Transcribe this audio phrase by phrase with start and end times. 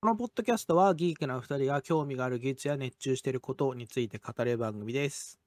[0.00, 5.40] このポッドキャストはギークな2人が興味がある技術や熱中していることについて語る番組です。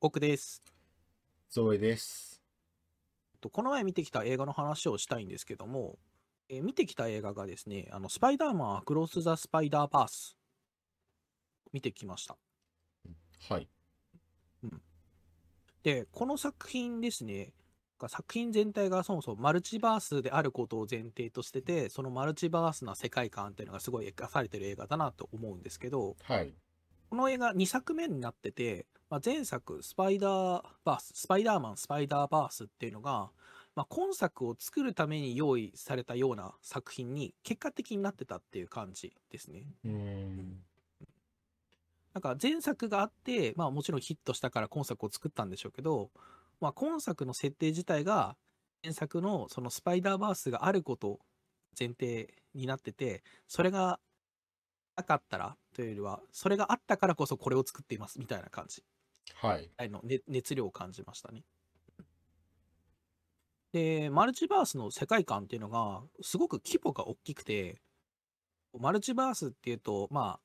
[0.00, 0.64] 奥です。
[1.48, 2.42] ゾエです。
[3.40, 5.96] とこの前見てきた映画の話をしたいんですけども、
[6.48, 10.36] えー見てきた映画がですね、あのスパイダーマンアクロス・ザ・スパイダーバース
[11.72, 12.36] 見てきました。
[13.48, 13.68] はい。
[15.84, 17.52] で、この作品ですね、
[18.08, 26.54] 作品全体がそもそもマルチバースであることを前提としてて、そのマルチバースな世界観っていうのがすごい描かれてる映画だなと思うんですけど、はい。
[27.10, 33.30] この映画2作目になってて、まあ、前作スパイダーバース、スパイダーマンスパイダーバースっていうのが、
[33.74, 39.66] まあ、今作を作るために用意されたような作品に結果的になってたっていう感じですね。
[39.84, 40.62] うーん。
[42.14, 46.10] なんか前作があって、まあもちろんヒットしたから今作を作ったんでしょうけど、
[46.62, 48.36] まあ今作の設定自体が
[48.82, 51.18] 前作のそのスパイダーバースがあること
[51.78, 53.98] 前提になってて、それが
[54.96, 58.84] なかったらというよりは、それがあったからこそこれを作っていますみたいな感じ。
[59.34, 59.70] はい。
[59.76, 61.44] あの、ね、熱量を感じましたね。
[63.72, 67.80] で、マルチバースの世界観っていうのが、すごく規模が大きくて、
[68.78, 70.40] マルチバースっていうと、まあ、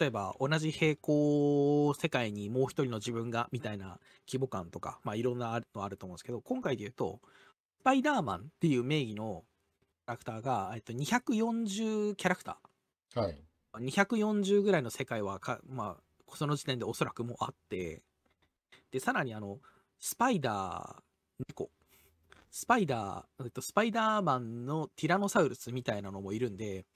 [0.00, 7.20] 例えば同じ平行世界にもう一人の自分がみたいな規模感とか、まあいろんなあるのあると思うんですけど、今回で言うと、
[7.80, 9.44] スパイダーマンっていう名義の
[10.06, 13.20] キャラクターが、えっと、240キャラクター。
[13.20, 13.38] はい。
[13.78, 18.02] 240ぐらいの世界はか、まあ、その時点でおそらくもうあって、
[18.90, 19.58] で、さらにあの、
[19.98, 21.70] スパイダー、猫、
[22.50, 26.86] スパイダー、えっと、スパイダーマンのティラノサウルスみたいなのもいるんで、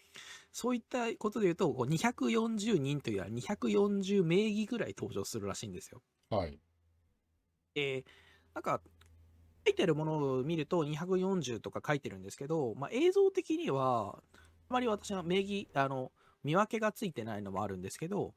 [0.55, 6.03] そういったことで言うと、こう240人というよりは240名義ぐらい登場するらしいんですよ。
[6.29, 6.61] はい。
[7.75, 8.05] で、
[8.55, 8.81] なんか、
[9.67, 14.23] 書いてるものを見ると240とか書いてるんですけど、まあ、映像的には、
[14.69, 16.13] あまり私は名義、あの、
[16.45, 18.35] 見分けがついてないのもあるんですけど、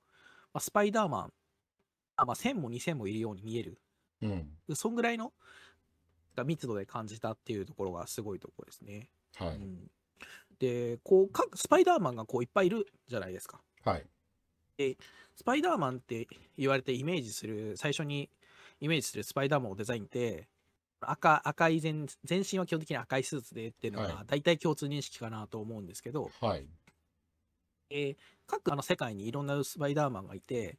[0.53, 1.33] まあ、スパイダーマン、
[2.17, 3.81] あまあ、1000も2000もいるように見える。
[4.21, 4.57] うん。
[4.75, 5.33] そんぐらいの
[6.35, 9.09] が密度で感じたっていうところがすごいところですね。
[9.35, 9.57] はい。
[9.59, 9.87] うん、
[10.59, 13.61] で、こう、各スパイダーマンがこういっぱいいるじゃないですか。
[13.83, 14.05] はい。
[15.35, 18.29] スパイダーマンって言われてイメージする、最初に
[18.79, 20.47] イメージするスパイダーマンのデザインって、
[20.99, 26.65] 赤赤い全全身は基本的に赤いスーツでっていうのはが大体共通認識かなと思うんですけど、はい。
[27.91, 30.77] えー各あの世界にいろんなスパイダーマンがいて、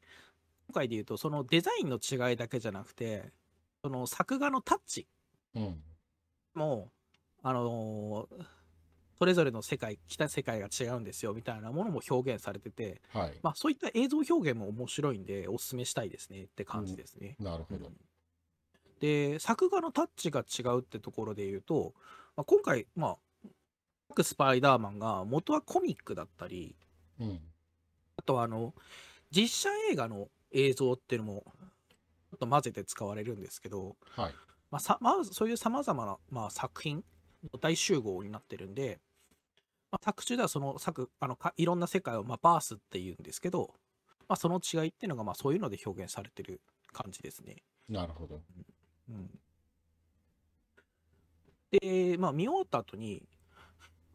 [0.68, 3.30] 今回で言うとそのデザインの違いだけじゃなくて、
[3.84, 5.06] その作画のタッチ
[5.54, 5.82] うん。
[6.54, 6.90] も、
[7.42, 8.46] あのー
[9.18, 13.38] それぞれの世界、来た世界が違うんですよみたいなものも表現されてて、はい。
[13.42, 17.36] まあそういった映像表現も面白いんで、おすすめしたいですねって感じですね。
[17.40, 17.90] なるほど。
[19.00, 21.94] で、作画のタッチが違うってところで言うと、
[22.36, 23.48] まあ、今回、まあ、
[24.10, 26.76] 各スパイダーマンが元はコミックだったり、
[27.20, 27.40] うん。
[28.16, 28.74] あとはあの、
[29.30, 31.44] 実写映画の映像っていうのも、
[32.30, 34.34] ちょっと混ぜて使われるんですけど、はい。
[34.70, 37.04] まあ、さまあ、そういう様々な、まあ、作品
[37.52, 39.00] の大集合になってるんで、
[39.90, 43.74] まあ、作中ではその作、あのかいろんな世界を、まあ、バースっていうんですけど、
[44.28, 46.60] まあ、その違いっていうのが、まあ、そういうので表現されてる
[46.92, 47.56] 感じですね。
[47.88, 48.40] なるほど。
[49.10, 49.30] うん
[51.70, 53.22] で、まあ、見終わった後に、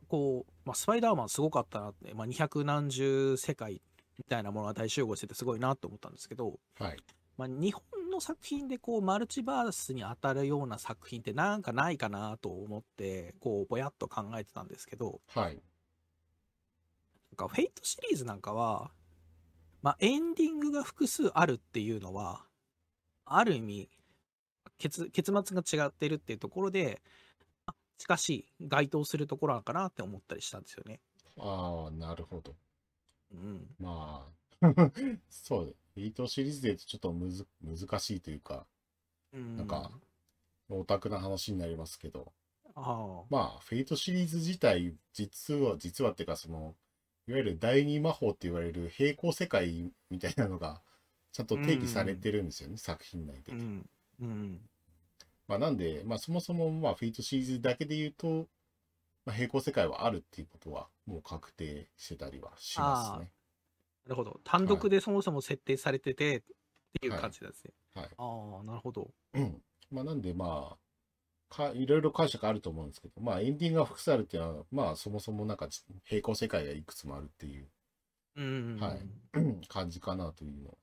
[0.08, 3.82] こう、まあ、スパイダーマンすごかったなって、まあ、200何十世界
[4.18, 6.98] みたいなものが大集合しててすごいなと思ったんですけど、はい。
[7.38, 15.56] まあ、日本の作品でこうマルチバースに当たるような作品ってなんかないかなと思って、こう、ぼやっと考えてたんですけど、はい。
[15.56, 15.59] な
[17.35, 18.91] んかフェイトシリーズなんかは、
[19.81, 22.46] まあ、エンディングが複数あるっていうのは、
[23.25, 23.90] ある意味、
[24.78, 27.01] 結結末が違ってるっていうところで、
[27.66, 31.00] あしかし、該当するところなのかなって思ったりしたんですよね。
[31.40, 32.56] ああ、なるほど。
[33.34, 33.75] うん。
[33.80, 34.28] ま
[34.62, 34.68] あ、
[35.30, 35.75] そう。
[35.96, 38.66] フェイトシリーズで言うとちょっとむず難しいというか、
[39.34, 39.92] うん、なんか、
[40.70, 42.31] オタクな話になりますけど、
[42.76, 46.76] ああ、まあ、フェイトシリーズ自体、実は、実はっていうか、その、
[47.28, 50.81] いわゆる第二魔法って言われる平行世界みたいなのが、
[51.31, 53.54] ちゃんと定義されてるんですよね、作品内で。
[53.54, 53.90] うん。
[54.22, 54.62] うん。
[55.48, 58.48] まあ、なんで、まあ、そもそも、まあ、フェイトシリーズだけで言うと、
[59.25, 63.30] まあ、平行世界はあるっていうことは、もう確定してたりはしますね。
[64.06, 64.40] なるほど。
[64.44, 66.42] 単独でそもそも設定されててっ
[67.02, 67.74] ていう感じなんですね。
[67.96, 68.10] はい。
[68.18, 69.10] ああ、なるほど。
[69.34, 69.62] うん。
[69.92, 70.78] まあ、なんで、ま
[71.50, 75.68] あ、かいろいろ解釈あると思うんですけど、まあ、エンディングが複数あるっていうのは、まあ、そもそもなんか
[76.06, 77.68] 平行世界がいくつもあるっていう
[78.36, 78.78] うん。
[78.80, 79.02] はい
[79.68, 80.74] 感じかなというのは。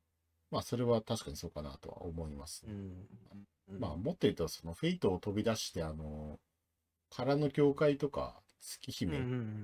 [0.50, 2.70] まあ、それは確かにそうかなとは思いますう。
[2.70, 3.06] ん。
[3.78, 6.38] まあ、もっと言うと、そのフェイトを飛び出して、あの、
[7.16, 9.18] 空の境界とか、月うんうんう姫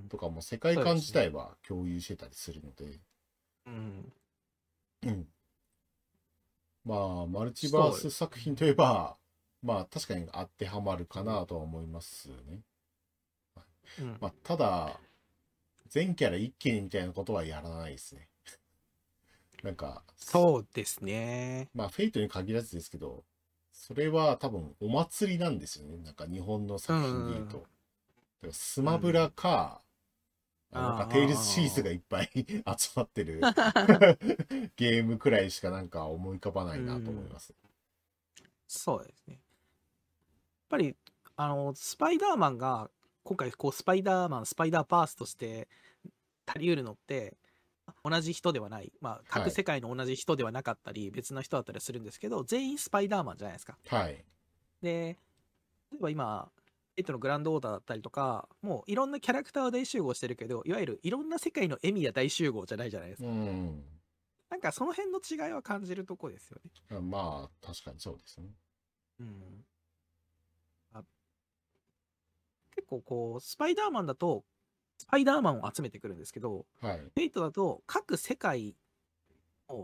[0.06, 3.00] んとかも世界観自体は共有してたりするので、
[3.66, 4.12] うん
[5.02, 5.26] うん。
[6.84, 9.16] まあ、マルチバース作品といえば、
[9.62, 12.60] まあ確かに当てはまるかなとは思いますね。
[14.00, 15.00] うんまあ、ただ、
[15.88, 18.28] 全キャラ一気にみたいなことはやらないですね。
[19.62, 21.70] なんか、そうですね。
[21.74, 23.24] まあ、フェイトに限らずですけど、
[23.72, 25.98] それは多分お祭りなんですよね。
[25.98, 27.58] なんか日本の作品で言うと。
[27.58, 27.64] うん
[28.52, 29.82] スマブラか、
[30.72, 33.40] なんかテイルズシリーズがいっぱい 集まってる
[34.76, 37.54] ゲームくらいしかなんか思い浮かばないなと思います。
[38.66, 39.34] そうですね。
[39.34, 39.42] やっ
[40.68, 40.96] ぱり、
[41.36, 42.90] あの、スパイダーマンが、
[43.22, 45.68] 今回、こう、スパイダーマン、スパイダーバースとして
[46.46, 47.36] 足りうるのって、
[48.04, 48.92] 同じ人ではない。
[49.00, 53.78] まあ、はい各世界の同じ人ではなかったり、別の人だったりするんですけど、全員スパイダーマンじゃないですか。
[53.86, 54.24] はい。
[54.82, 55.18] で、
[55.92, 56.50] 例えば今、
[56.96, 63.28] エイトのグランドオーダーだったりとか、もういろんなキャラクターは大集合してるけど、いわゆるいろんな世界のエミや大集合じゃないじゃないですか。
[63.28, 63.84] うん。
[64.48, 66.58] なんかその辺の違いは感じるとこですよ
[66.90, 67.00] ね。
[67.00, 68.46] まあ、確かにそうですね。
[69.20, 69.64] うん。
[70.94, 71.02] あ
[72.74, 74.44] 結構こう、スパイダーマンだと、
[74.96, 76.98] スパイダーマンを集めてくるんですけど、はい。
[76.98, 78.72] フェイトだと各世界を、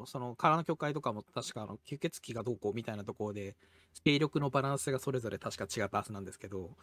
[0.06, 3.56] その空の境界とかも確かあの吸血鬼がどうこうみたいなところで、
[4.04, 6.76] 勢力のバランスがそれぞれ確か違ったはずなんですけど、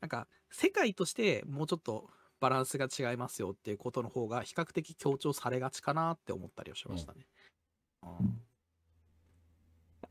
[0.00, 2.10] なんか世界としてもうちょっと
[2.40, 7.26] バランスが違いますよっていうことの方が比較的強調されがちかなって思ったりはしましたね。
[8.02, 8.40] うん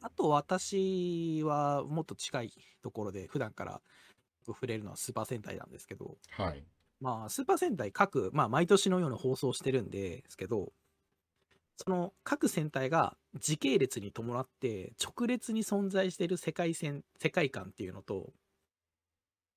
[0.01, 3.81] あと私はもっと近いところで普段から
[4.45, 6.63] 触れるのはスーパー戦隊なんですけど、はい。
[7.01, 10.71] まあ、スーパー戦隊各、まあ、毎年のように放送してるんですけど、
[11.81, 18.33] その各戦隊が時系列に伴って直列に存在している世界線、世界観っていうのと、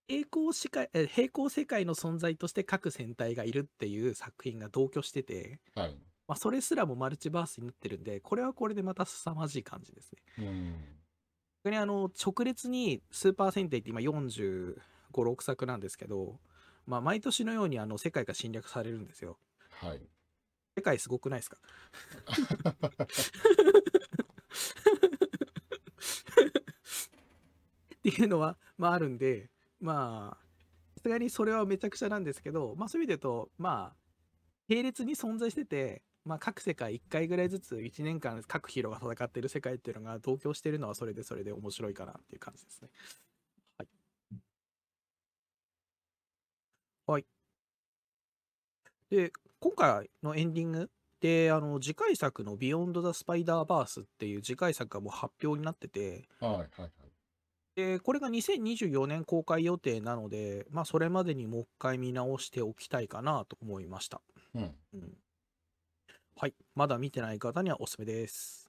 [0.08, 6.02] 平行世界、え平行世界の存在として各戦隊がいるっていう作品が同居してて、はい。
[6.28, 10.22] まあ、それすらもマルチバースになってるんで、これはこれでまた凄まじい感じですね。
[10.38, 11.02] うん。
[11.64, 16.40] 逆にあの直列にスーパー戦隊って今45、6作なんですけど、
[16.86, 19.38] まあ、毎年のようにあの世界が侵略されるんですよ。
[19.70, 20.08] はい。
[20.76, 21.58] 世界すごくないですか？
[27.96, 30.44] っていうのは、まああるんで、まあ、
[30.96, 33.96] さすがにそれはめちゃくちゃなんですけど、まあそういう意味で言うと、まあ、
[34.68, 42.88] 並列に存在してて、まあ各世界1回ぐらいずつ1年間各ヒーローが戦ってる世界っていうのが同居してるのはそれでそれで面白いかなっていう感じですね。
[43.78, 43.88] はい。
[47.06, 47.26] はい。
[49.10, 56.58] で、今回のエンディングで、あの、次回作のビヨンド・ザ・スパイダーバースっていう次回作がもう発表になってて、はい。
[56.58, 56.70] はい。
[56.78, 56.92] はい。
[57.74, 64.20] で、これが2024年公開予定なので、まあ、それまでにもう一回見直しておきたいかなと思いました。
[64.54, 64.76] うん。
[64.94, 65.18] うん。
[66.36, 66.54] はい。
[66.74, 68.61] まだ見てない方にはおすすめです。